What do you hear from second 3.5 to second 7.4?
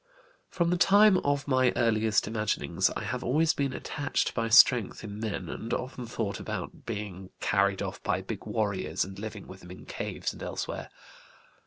been attached by strength in men and often thought about being